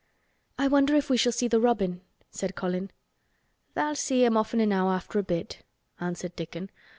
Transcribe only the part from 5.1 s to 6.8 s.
a bit," answered Dickon.